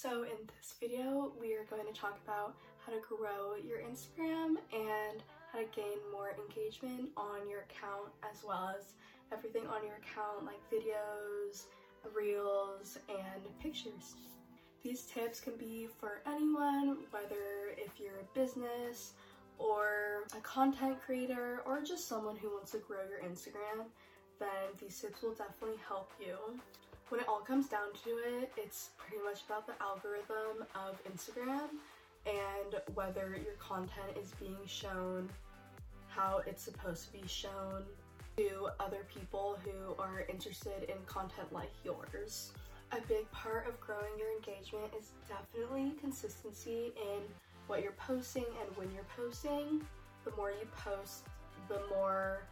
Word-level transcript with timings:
So 0.00 0.22
in 0.22 0.46
this 0.54 0.76
video, 0.78 1.32
we 1.40 1.54
are 1.54 1.64
going 1.68 1.84
to 1.84 2.00
talk 2.00 2.20
about 2.24 2.54
how 2.86 2.92
to 2.92 3.00
grow 3.00 3.56
your 3.56 3.78
Instagram 3.78 4.54
and 4.72 5.24
how 5.52 5.58
to 5.58 5.64
gain 5.74 5.98
more 6.12 6.36
engagement 6.38 7.10
on 7.16 7.48
your 7.50 7.62
account 7.62 8.14
as 8.22 8.44
well 8.46 8.72
as 8.78 8.94
everything 9.32 9.66
on 9.66 9.84
your 9.84 9.96
account 9.96 10.46
like 10.46 10.62
videos, 10.70 11.64
reels, 12.14 12.98
and 13.08 13.42
pictures. 13.60 14.14
These 14.84 15.02
tips 15.02 15.40
can 15.40 15.56
be 15.56 15.88
for 15.98 16.20
anyone, 16.28 16.98
whether 17.10 17.74
if 17.76 17.98
you're 17.98 18.20
a 18.20 18.38
business 18.38 19.14
or 19.58 20.28
a 20.36 20.40
content 20.42 20.98
creator 21.04 21.62
or 21.66 21.82
just 21.82 22.06
someone 22.06 22.36
who 22.36 22.50
wants 22.50 22.70
to 22.70 22.78
grow 22.78 23.00
your 23.10 23.28
Instagram, 23.28 23.86
then 24.38 24.70
these 24.80 24.96
tips 25.00 25.22
will 25.22 25.34
definitely 25.34 25.80
help 25.88 26.12
you. 26.20 26.36
When 27.08 27.20
it 27.20 27.28
all 27.28 27.40
comes 27.40 27.68
down 27.68 27.94
to 28.04 28.10
it, 28.10 28.52
it's 28.58 28.90
pretty 28.98 29.22
much 29.24 29.40
about 29.48 29.66
the 29.66 29.72
algorithm 29.82 30.66
of 30.74 31.00
Instagram 31.04 31.70
and 32.26 32.82
whether 32.94 33.34
your 33.42 33.54
content 33.58 34.16
is 34.20 34.32
being 34.38 34.58
shown 34.66 35.30
how 36.08 36.42
it's 36.46 36.62
supposed 36.62 37.06
to 37.06 37.12
be 37.12 37.26
shown 37.26 37.84
to 38.36 38.68
other 38.78 39.06
people 39.12 39.58
who 39.64 39.94
are 40.02 40.26
interested 40.28 40.82
in 40.82 40.96
content 41.06 41.50
like 41.50 41.70
yours. 41.82 42.52
A 42.92 43.00
big 43.08 43.30
part 43.32 43.66
of 43.66 43.80
growing 43.80 44.12
your 44.18 44.30
engagement 44.36 44.92
is 44.98 45.12
definitely 45.26 45.94
consistency 45.98 46.92
in 46.94 47.22
what 47.68 47.82
you're 47.82 47.92
posting 47.92 48.44
and 48.44 48.76
when 48.76 48.90
you're 48.94 49.08
posting. 49.16 49.80
The 50.26 50.32
more 50.36 50.50
you 50.50 50.68
post, 50.76 51.24
the 51.68 51.80
more 51.88 52.42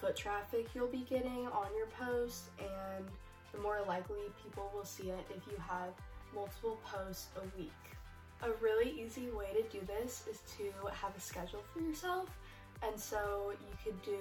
foot 0.00 0.14
traffic 0.14 0.68
you'll 0.74 0.86
be 0.86 1.04
getting 1.10 1.48
on 1.48 1.68
your 1.76 1.86
post 1.86 2.50
and 2.60 3.04
the 3.52 3.58
more 3.58 3.80
likely 3.86 4.20
people 4.42 4.70
will 4.74 4.84
see 4.84 5.10
it 5.10 5.26
if 5.30 5.46
you 5.50 5.56
have 5.58 5.90
multiple 6.34 6.78
posts 6.84 7.28
a 7.36 7.58
week. 7.58 7.72
A 8.42 8.50
really 8.62 8.90
easy 9.00 9.28
way 9.30 9.48
to 9.54 9.62
do 9.78 9.84
this 9.86 10.24
is 10.30 10.40
to 10.58 10.64
have 10.88 11.16
a 11.16 11.20
schedule 11.20 11.64
for 11.72 11.80
yourself. 11.80 12.28
And 12.82 12.98
so 12.98 13.52
you 13.52 13.76
could 13.82 14.00
do 14.02 14.18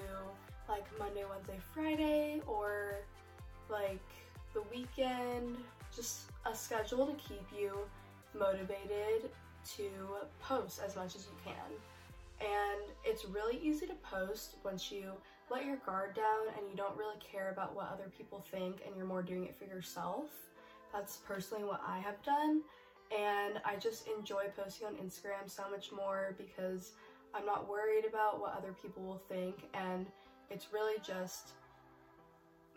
like 0.70 0.86
Monday, 0.98 1.24
Wednesday, 1.30 1.60
Friday, 1.74 2.42
or 2.48 3.00
like 3.70 4.00
the 4.54 4.62
weekend, 4.74 5.58
just 5.94 6.32
a 6.46 6.56
schedule 6.56 7.06
to 7.06 7.14
keep 7.14 7.46
you 7.58 7.78
motivated 8.38 9.30
to 9.76 9.90
post 10.42 10.80
as 10.86 10.96
much 10.96 11.16
as 11.16 11.26
you 11.26 11.38
can. 11.44 11.54
And 12.40 12.92
it's 13.04 13.26
really 13.26 13.60
easy 13.62 13.86
to 13.88 13.96
post 13.96 14.56
once 14.64 14.92
you 14.92 15.12
let 15.50 15.66
your 15.66 15.78
guard 15.78 16.16
down 16.16 16.54
and 16.58 16.70
you 16.70 16.76
don't 16.76 16.98
really 16.98 17.18
care 17.20 17.52
about 17.52 17.76
what 17.76 17.90
other 17.92 18.12
people 18.18 18.44
think 18.52 18.82
and 18.86 18.96
you're 18.96 19.06
more 19.06 19.22
doing 19.22 19.46
it 19.46 19.56
for 19.56 19.66
yourself. 19.66 20.30
That's 20.94 21.18
personally 21.18 21.64
what 21.64 21.82
I 21.88 22.00
have 22.00 22.22
done. 22.24 22.62
And 23.12 23.62
I 23.64 23.76
just 23.76 24.08
enjoy 24.08 24.46
posting 24.56 24.88
on 24.88 24.94
Instagram 24.96 25.48
so 25.48 25.64
much 25.70 25.92
more 25.92 26.36
because 26.38 26.94
I'm 27.34 27.46
not 27.46 27.70
worried 27.70 28.06
about 28.06 28.42
what 28.42 28.56
other 28.58 28.74
people 28.82 29.04
will 29.04 29.22
think. 29.30 29.70
And 29.74 30.08
it's 30.50 30.68
really 30.74 31.00
just 31.06 31.50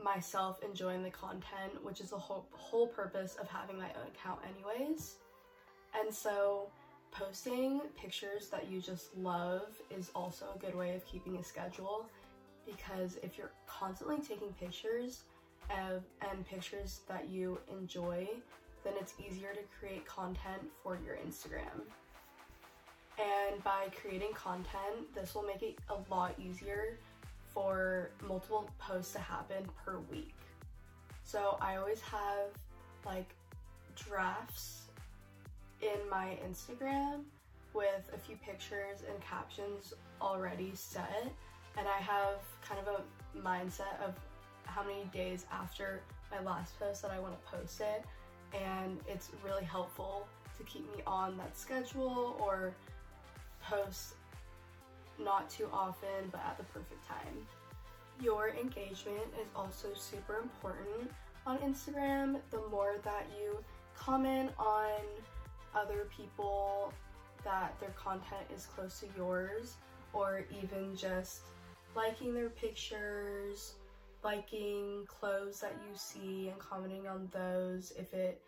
myself 0.03 0.61
enjoying 0.63 1.03
the 1.03 1.11
content, 1.11 1.83
which 1.83 2.01
is 2.01 2.11
the 2.11 2.19
whole, 2.19 2.47
whole 2.53 2.87
purpose 2.87 3.37
of 3.41 3.49
having 3.49 3.79
my 3.79 3.89
own 4.01 4.09
account, 4.15 4.41
anyways. 4.55 5.15
And 5.99 6.13
so, 6.13 6.69
posting 7.11 7.81
pictures 7.97 8.49
that 8.49 8.71
you 8.71 8.81
just 8.81 9.17
love 9.17 9.69
is 9.91 10.11
also 10.15 10.47
a 10.55 10.59
good 10.59 10.75
way 10.75 10.95
of 10.95 11.05
keeping 11.07 11.37
a 11.37 11.43
schedule 11.43 12.07
because 12.77 13.17
if 13.23 13.39
you're 13.39 13.53
constantly 13.67 14.19
taking 14.19 14.53
pictures 14.61 15.23
of, 15.71 16.03
and 16.31 16.47
pictures 16.47 17.01
that 17.09 17.29
you 17.29 17.59
enjoy, 17.71 18.29
then 18.85 18.93
it's 19.01 19.15
easier 19.19 19.53
to 19.53 19.61
create 19.79 20.07
content 20.07 20.63
for 20.83 20.99
your 21.05 21.17
Instagram. 21.17 21.83
And 23.19 23.63
by 23.65 23.87
creating 24.01 24.33
content, 24.35 25.13
this 25.15 25.35
will 25.35 25.43
make 25.43 25.63
it 25.63 25.79
a 25.89 26.13
lot 26.13 26.35
easier 26.39 26.99
for 27.53 28.11
multiple 28.27 28.71
posts 28.79 29.13
to 29.15 29.19
happen 29.19 29.69
per 29.85 29.99
week. 30.11 30.35
So 31.25 31.59
I 31.61 31.77
always 31.77 32.01
have 32.01 32.47
like 33.05 33.35
drafts 33.97 34.83
in 35.83 36.09
my 36.09 36.39
Instagram 36.49 37.23
with 37.75 38.11
a 38.15 38.19
few 38.19 38.37
pictures 38.37 39.03
and 39.09 39.21
captions 39.21 39.93
already 40.21 40.71
set 40.75 41.33
and 41.79 41.87
I 41.87 41.99
have 41.99 42.41
kind 42.67 42.81
of 42.81 43.01
a 43.01 43.39
mindset 43.39 44.03
of 44.05 44.15
how 44.65 44.83
many 44.83 45.05
days 45.13 45.47
after 45.53 46.01
my 46.31 46.41
last 46.43 46.79
post 46.79 47.03
that 47.03 47.11
I 47.11 47.19
want 47.19 47.35
to 47.35 47.57
post 47.57 47.81
it 47.81 48.05
and 48.53 48.99
it's 49.07 49.31
really 49.45 49.65
helpful 49.65 50.27
to 50.57 50.65
keep 50.65 50.85
me 50.97 51.03
on 51.07 51.37
that 51.37 51.57
schedule 51.57 52.37
or 52.41 52.75
post 53.63 54.15
not 55.23 55.49
too 55.51 55.69
often 55.73 56.29
but 56.31 56.41
at 56.47 56.59
the 56.59 56.65
perfect 56.65 57.07
time. 57.07 57.47
Your 58.21 58.51
engagement 58.51 59.25
is 59.41 59.47
also 59.55 59.89
super 59.95 60.39
important 60.43 61.11
on 61.47 61.59
Instagram. 61.59 62.41
The 62.51 62.61
more 62.71 62.97
that 63.05 63.27
you 63.39 63.59
comment 63.97 64.51
on 64.59 64.91
other 65.75 66.09
people 66.17 66.93
that 67.45 67.79
their 67.81 67.91
content 67.91 68.43
is 68.55 68.67
close 68.67 69.01
to 69.01 69.07
yours 69.17 69.77
or 70.13 70.45
even 70.63 70.97
just 70.97 71.43
liking 71.95 72.35
their 72.35 72.51
pictures, 72.51 73.75
liking 74.25 75.05
clothes 75.07 75.61
that 75.61 75.75
you 75.89 75.97
see 75.97 76.49
and 76.49 76.59
commenting 76.59 77.07
on 77.07 77.29
those 77.33 77.93
if 77.97 78.13
it 78.15 78.43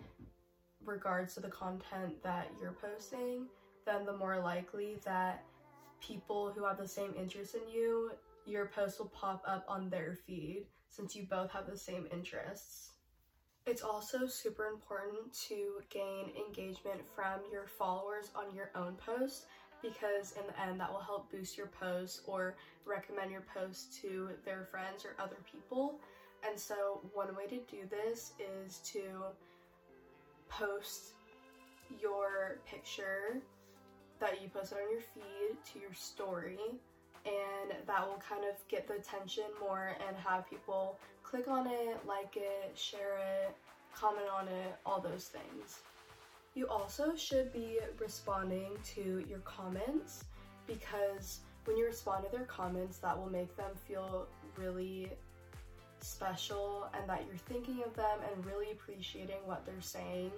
regards 0.84 1.34
to 1.34 1.40
the 1.40 1.48
content 1.48 2.22
that 2.22 2.48
you're 2.60 2.72
posting, 2.72 3.46
then 3.86 4.04
the 4.04 4.16
more 4.16 4.40
likely 4.40 4.96
that 5.04 5.44
people 6.00 6.52
who 6.54 6.64
have 6.64 6.78
the 6.78 6.88
same 6.88 7.14
interest 7.18 7.54
in 7.54 7.68
you, 7.72 8.12
your 8.46 8.66
post 8.66 8.98
will 8.98 9.08
pop 9.08 9.42
up 9.46 9.64
on 9.68 9.90
their 9.90 10.18
feed 10.26 10.66
since 10.88 11.14
you 11.14 11.26
both 11.30 11.50
have 11.50 11.66
the 11.66 11.76
same 11.76 12.06
interests. 12.12 12.90
It's 13.66 13.82
also 13.82 14.26
super 14.26 14.66
important 14.66 15.32
to 15.48 15.80
gain 15.90 16.32
engagement 16.46 17.02
from 17.14 17.40
your 17.52 17.66
followers 17.66 18.30
on 18.34 18.54
your 18.54 18.70
own 18.74 18.94
post 18.94 19.46
because 19.82 20.32
in 20.32 20.46
the 20.46 20.60
end 20.60 20.80
that 20.80 20.90
will 20.90 21.00
help 21.00 21.30
boost 21.30 21.56
your 21.56 21.68
post 21.68 22.22
or 22.26 22.56
recommend 22.84 23.30
your 23.30 23.44
post 23.54 24.00
to 24.02 24.30
their 24.44 24.64
friends 24.70 25.04
or 25.04 25.22
other 25.22 25.36
people. 25.50 25.98
And 26.48 26.58
so 26.58 27.00
one 27.12 27.34
way 27.36 27.46
to 27.46 27.58
do 27.70 27.82
this 27.88 28.32
is 28.38 28.78
to 28.92 29.00
post 30.48 31.12
your 32.00 32.58
picture 32.66 33.40
that 34.20 34.42
you 34.42 34.48
posted 34.48 34.78
on 34.78 34.90
your 34.90 35.00
feed 35.00 35.56
to 35.72 35.78
your 35.78 35.94
story 35.94 36.58
and 37.26 37.72
that 37.86 38.06
will 38.06 38.22
kind 38.26 38.44
of 38.44 38.56
get 38.68 38.86
the 38.86 38.94
attention 38.94 39.44
more 39.60 39.96
and 40.06 40.16
have 40.16 40.48
people 40.48 40.98
click 41.22 41.48
on 41.48 41.66
it, 41.66 41.98
like 42.06 42.36
it, 42.36 42.72
share 42.74 43.18
it, 43.18 43.54
comment 43.94 44.26
on 44.32 44.48
it, 44.48 44.74
all 44.86 45.00
those 45.00 45.24
things. 45.24 45.80
You 46.54 46.66
also 46.66 47.14
should 47.14 47.52
be 47.52 47.78
responding 47.98 48.76
to 48.94 49.24
your 49.28 49.38
comments 49.40 50.24
because 50.66 51.40
when 51.64 51.76
you 51.76 51.86
respond 51.86 52.24
to 52.24 52.30
their 52.30 52.46
comments, 52.46 52.98
that 52.98 53.16
will 53.16 53.30
make 53.30 53.56
them 53.56 53.70
feel 53.86 54.26
really 54.56 55.10
special 56.00 56.88
and 56.94 57.08
that 57.08 57.24
you're 57.28 57.36
thinking 57.36 57.82
of 57.84 57.94
them 57.94 58.18
and 58.32 58.44
really 58.44 58.72
appreciating 58.72 59.36
what 59.44 59.64
they're 59.64 59.80
saying. 59.80 60.32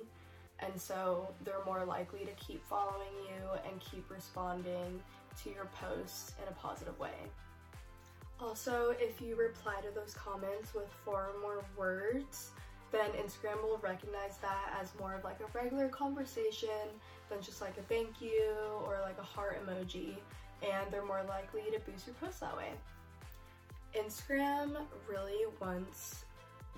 And 0.60 0.78
so 0.78 1.28
they're 1.44 1.64
more 1.64 1.84
likely 1.84 2.20
to 2.20 2.32
keep 2.32 2.64
following 2.66 3.12
you 3.26 3.48
and 3.68 3.80
keep 3.80 4.10
responding 4.10 5.00
to 5.42 5.50
your 5.50 5.68
posts 5.80 6.34
in 6.42 6.48
a 6.48 6.52
positive 6.52 6.98
way. 6.98 7.10
Also, 8.40 8.94
if 8.98 9.20
you 9.20 9.36
reply 9.36 9.76
to 9.80 9.94
those 9.94 10.14
comments 10.14 10.74
with 10.74 10.88
four 11.04 11.30
or 11.34 11.40
more 11.40 11.64
words, 11.76 12.50
then 12.92 13.10
Instagram 13.12 13.62
will 13.62 13.80
recognize 13.82 14.36
that 14.42 14.78
as 14.80 14.92
more 15.00 15.14
of 15.14 15.24
like 15.24 15.40
a 15.40 15.58
regular 15.58 15.88
conversation 15.88 16.68
than 17.30 17.40
just 17.40 17.60
like 17.60 17.76
a 17.78 17.82
thank 17.82 18.20
you 18.20 18.54
or 18.84 18.98
like 19.02 19.18
a 19.18 19.22
heart 19.22 19.58
emoji, 19.66 20.14
and 20.62 20.92
they're 20.92 21.04
more 21.04 21.22
likely 21.28 21.62
to 21.72 21.80
boost 21.90 22.06
your 22.06 22.14
post 22.20 22.40
that 22.40 22.56
way. 22.56 22.70
Instagram 23.96 24.76
really 25.08 25.46
wants 25.60 26.24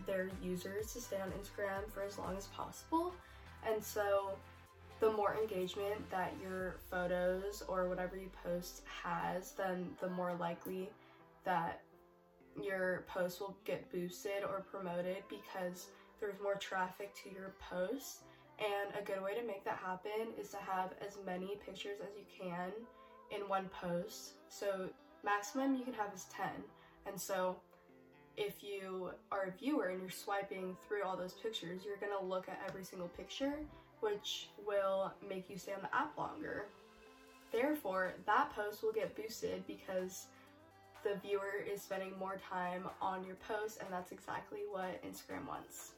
their 0.07 0.31
users 0.43 0.93
to 0.93 1.01
stay 1.01 1.21
on 1.21 1.31
Instagram 1.33 1.91
for 1.93 2.03
as 2.03 2.19
long 2.19 2.37
as 2.37 2.47
possible, 2.47 3.13
and 3.69 3.83
so 3.83 4.37
the 5.01 5.11
more 5.11 5.37
engagement 5.43 6.09
that 6.11 6.33
your 6.41 6.77
photos 6.91 7.63
or 7.69 7.89
whatever 7.89 8.17
you 8.17 8.31
post 8.45 8.83
has, 9.03 9.53
then 9.53 9.89
the 10.01 10.09
more 10.09 10.35
likely 10.39 10.89
that 11.45 11.83
your 12.63 13.05
post 13.09 13.41
will 13.41 13.57
get 13.65 13.91
boosted 13.91 14.45
or 14.45 14.65
promoted 14.71 15.17
because 15.29 15.89
there's 16.25 16.41
more 16.43 16.55
traffic 16.55 17.15
to 17.23 17.31
your 17.31 17.55
posts. 17.71 18.21
And 18.59 18.95
a 18.99 19.05
good 19.05 19.23
way 19.23 19.35
to 19.35 19.47
make 19.47 19.65
that 19.65 19.79
happen 19.79 20.33
is 20.41 20.51
to 20.51 20.57
have 20.57 20.93
as 21.07 21.19
many 21.27 21.59
pictures 21.67 21.99
as 22.01 22.17
you 22.17 22.25
can 22.41 22.71
in 23.35 23.49
one 23.49 23.69
post. 23.81 24.35
So 24.49 24.89
maximum 25.25 25.75
you 25.75 25.85
can 25.85 25.93
have 25.95 26.15
is 26.15 26.27
10. 26.35 26.47
And 27.07 27.21
so 27.21 27.57
if 28.37 28.63
you 28.63 29.11
are 29.31 29.45
a 29.55 29.59
viewer 29.59 29.89
and 29.89 30.01
you're 30.01 30.11
swiping 30.11 30.77
through 30.87 31.03
all 31.05 31.17
those 31.17 31.35
pictures, 31.35 31.83
you're 31.85 31.97
gonna 31.97 32.25
look 32.25 32.49
at 32.49 32.61
every 32.67 32.85
single 32.85 33.09
picture 33.09 33.55
which 34.01 34.49
will 34.67 35.13
make 35.27 35.49
you 35.49 35.57
stay 35.57 35.73
on 35.73 35.81
the 35.81 35.95
app 35.95 36.17
longer. 36.19 36.67
Therefore, 37.53 38.15
that 38.27 38.51
post 38.55 38.83
will 38.83 38.93
get 38.93 39.17
boosted 39.17 39.67
because 39.67 40.27
the 41.03 41.17
viewer 41.23 41.65
is 41.67 41.83
spending 41.83 42.19
more 42.19 42.37
time 42.51 42.85
on 43.01 43.25
your 43.25 43.37
post, 43.37 43.81
and 43.81 43.89
that's 43.91 44.13
exactly 44.13 44.61
what 44.71 45.03
Instagram 45.05 45.47
wants. 45.47 45.93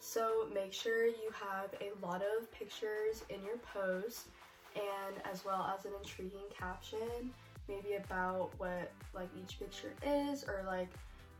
So 0.00 0.48
make 0.54 0.72
sure 0.72 1.06
you 1.06 1.30
have 1.32 1.70
a 1.80 2.06
lot 2.06 2.22
of 2.22 2.50
pictures 2.52 3.24
in 3.28 3.44
your 3.44 3.58
post 3.58 4.26
and 4.74 5.16
as 5.30 5.44
well 5.44 5.70
as 5.76 5.84
an 5.84 5.92
intriguing 5.98 6.48
caption, 6.56 7.30
maybe 7.68 7.94
about 7.94 8.50
what 8.58 8.90
like 9.14 9.28
each 9.36 9.58
picture 9.58 9.92
is 10.04 10.44
or 10.44 10.62
like 10.66 10.88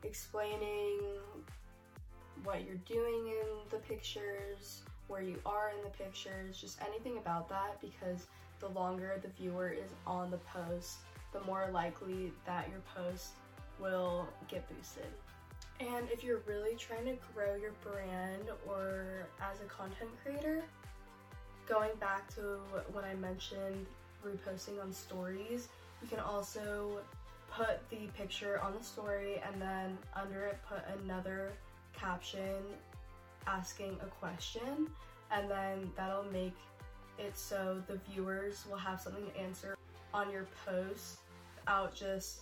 explaining 0.04 0.98
what 2.44 2.64
you're 2.64 2.76
doing 2.86 3.28
in 3.28 3.48
the 3.70 3.78
pictures, 3.78 4.82
where 5.06 5.22
you 5.22 5.38
are 5.46 5.70
in 5.76 5.82
the 5.82 5.90
pictures, 5.90 6.60
just 6.60 6.78
anything 6.86 7.18
about 7.18 7.48
that 7.48 7.80
because 7.80 8.26
the 8.60 8.68
longer 8.68 9.20
the 9.22 9.28
viewer 9.28 9.70
is 9.70 9.90
on 10.06 10.30
the 10.30 10.38
post, 10.38 10.98
the 11.32 11.40
more 11.42 11.68
likely 11.72 12.32
that 12.46 12.68
your 12.68 12.80
post 12.94 13.30
will 13.80 14.28
get 14.48 14.68
boosted. 14.68 15.06
And 15.80 16.10
if 16.10 16.24
you're 16.24 16.40
really 16.46 16.74
trying 16.76 17.04
to 17.04 17.16
grow 17.34 17.54
your 17.54 17.72
brand 17.82 18.48
or 18.66 19.28
as 19.40 19.60
a 19.60 19.64
content 19.64 20.10
creator, 20.24 20.62
going 21.68 21.90
back 22.00 22.32
to 22.34 22.58
when 22.92 23.04
I 23.04 23.14
mentioned 23.14 23.86
reposting 24.24 24.82
on 24.82 24.92
stories, 24.92 25.68
you 26.02 26.08
can 26.08 26.18
also 26.18 26.98
put 27.50 27.88
the 27.90 28.08
picture 28.16 28.60
on 28.60 28.74
the 28.76 28.84
story 28.84 29.40
and 29.46 29.60
then 29.60 29.96
under 30.14 30.44
it 30.44 30.58
put 30.68 30.82
another 31.02 31.52
caption 31.98 32.54
asking 33.46 33.96
a 34.02 34.06
question 34.06 34.88
and 35.30 35.50
then 35.50 35.90
that'll 35.96 36.30
make 36.32 36.56
it 37.18 37.36
so 37.36 37.82
the 37.86 37.98
viewers 38.10 38.64
will 38.68 38.76
have 38.76 39.00
something 39.00 39.26
to 39.26 39.40
answer 39.40 39.76
on 40.14 40.30
your 40.30 40.46
post 40.64 41.18
without 41.56 41.94
just 41.94 42.40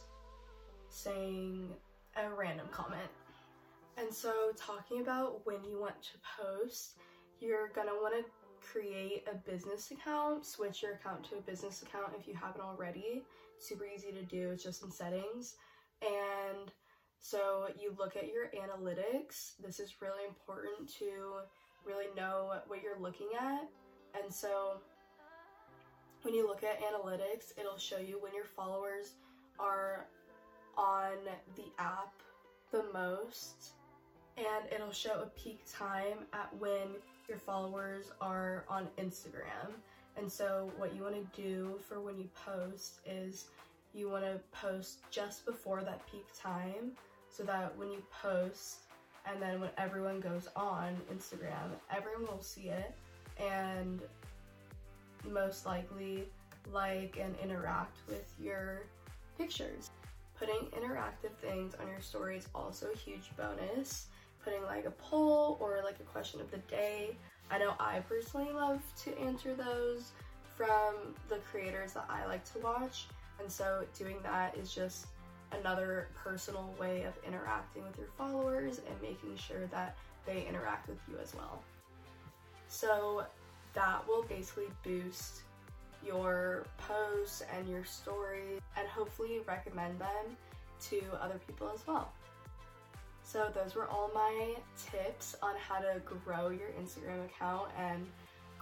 saying. 0.88 1.68
So, 4.16 4.32
talking 4.56 5.02
about 5.02 5.44
when 5.44 5.62
you 5.62 5.78
want 5.78 6.02
to 6.04 6.42
post, 6.42 6.96
you're 7.38 7.68
gonna 7.68 7.92
want 7.92 8.14
to 8.14 8.24
create 8.66 9.28
a 9.30 9.34
business 9.34 9.90
account, 9.90 10.46
switch 10.46 10.82
your 10.82 10.94
account 10.94 11.22
to 11.24 11.36
a 11.36 11.40
business 11.42 11.82
account 11.82 12.14
if 12.18 12.26
you 12.26 12.32
haven't 12.32 12.62
already. 12.62 13.26
Super 13.58 13.84
easy 13.84 14.12
to 14.12 14.22
do, 14.22 14.52
it's 14.52 14.64
just 14.64 14.82
in 14.82 14.90
settings. 14.90 15.56
And 16.00 16.72
so, 17.18 17.68
you 17.78 17.94
look 17.98 18.16
at 18.16 18.28
your 18.28 18.46
analytics. 18.56 19.52
This 19.62 19.80
is 19.80 20.00
really 20.00 20.24
important 20.26 20.88
to 20.94 21.42
really 21.84 22.06
know 22.16 22.58
what 22.68 22.82
you're 22.82 22.98
looking 22.98 23.28
at. 23.38 23.68
And 24.18 24.32
so, 24.32 24.80
when 26.22 26.32
you 26.32 26.46
look 26.46 26.64
at 26.64 26.80
analytics, 26.80 27.52
it'll 27.60 27.76
show 27.76 27.98
you 27.98 28.18
when 28.22 28.32
your 28.32 28.46
followers 28.46 29.12
are 29.58 30.06
on 30.78 31.18
the 31.54 31.66
app 31.78 32.14
the 32.72 32.82
most 32.94 33.74
and 34.36 34.72
it'll 34.72 34.92
show 34.92 35.22
a 35.22 35.26
peak 35.38 35.60
time 35.70 36.18
at 36.32 36.54
when 36.58 36.88
your 37.28 37.38
followers 37.38 38.12
are 38.20 38.64
on 38.68 38.88
Instagram. 38.98 39.72
And 40.16 40.30
so, 40.30 40.70
what 40.76 40.94
you 40.94 41.02
want 41.02 41.14
to 41.14 41.42
do 41.42 41.78
for 41.86 42.00
when 42.00 42.18
you 42.18 42.28
post 42.44 43.00
is 43.06 43.46
you 43.94 44.10
want 44.10 44.24
to 44.24 44.40
post 44.52 44.98
just 45.10 45.44
before 45.44 45.82
that 45.82 46.00
peak 46.10 46.26
time 46.38 46.92
so 47.28 47.42
that 47.44 47.76
when 47.76 47.90
you 47.90 48.02
post 48.22 48.80
and 49.30 49.42
then 49.42 49.60
when 49.60 49.70
everyone 49.76 50.20
goes 50.20 50.48
on 50.54 50.96
Instagram, 51.12 51.70
everyone 51.90 52.26
will 52.26 52.42
see 52.42 52.68
it 52.68 52.94
and 53.40 54.00
most 55.28 55.66
likely 55.66 56.28
like 56.72 57.18
and 57.20 57.34
interact 57.42 57.98
with 58.08 58.32
your 58.38 58.84
pictures. 59.38 59.90
Putting 60.38 60.68
interactive 60.78 61.34
things 61.40 61.74
on 61.80 61.88
your 61.88 62.00
story 62.00 62.36
is 62.36 62.46
also 62.54 62.88
a 62.92 62.96
huge 62.96 63.30
bonus 63.36 64.06
putting 64.46 64.62
like 64.62 64.86
a 64.86 64.92
poll 64.92 65.58
or 65.60 65.80
like 65.82 65.98
a 65.98 66.04
question 66.04 66.40
of 66.40 66.48
the 66.52 66.58
day. 66.58 67.16
I 67.50 67.58
know 67.58 67.74
I 67.80 67.98
personally 68.08 68.52
love 68.52 68.80
to 69.04 69.18
answer 69.18 69.54
those 69.54 70.12
from 70.56 70.94
the 71.28 71.38
creators 71.50 71.94
that 71.94 72.06
I 72.08 72.24
like 72.26 72.44
to 72.52 72.60
watch, 72.60 73.06
and 73.40 73.50
so 73.50 73.84
doing 73.98 74.16
that 74.22 74.56
is 74.56 74.72
just 74.72 75.08
another 75.52 76.08
personal 76.14 76.72
way 76.80 77.02
of 77.02 77.14
interacting 77.26 77.82
with 77.82 77.98
your 77.98 78.08
followers 78.16 78.80
and 78.88 79.02
making 79.02 79.36
sure 79.36 79.66
that 79.66 79.96
they 80.24 80.46
interact 80.48 80.88
with 80.88 80.98
you 81.08 81.16
as 81.20 81.34
well. 81.34 81.60
So 82.68 83.24
that 83.74 84.06
will 84.06 84.22
basically 84.22 84.68
boost 84.84 85.42
your 86.04 86.64
posts 86.78 87.42
and 87.56 87.68
your 87.68 87.84
stories 87.84 88.60
and 88.76 88.86
hopefully 88.88 89.40
recommend 89.46 89.98
them 89.98 90.36
to 90.88 91.02
other 91.20 91.40
people 91.46 91.70
as 91.74 91.84
well. 91.86 92.12
So 93.26 93.50
those 93.52 93.74
were 93.74 93.88
all 93.88 94.08
my 94.14 94.54
tips 94.90 95.34
on 95.42 95.56
how 95.58 95.80
to 95.80 96.00
grow 96.24 96.50
your 96.50 96.68
Instagram 96.80 97.24
account 97.24 97.72
and 97.76 98.06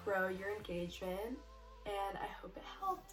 grow 0.03 0.29
your 0.29 0.57
engagement 0.57 1.37
and 1.85 2.17
I 2.17 2.27
hope 2.41 2.57
it 2.57 2.63
helped. 2.81 3.13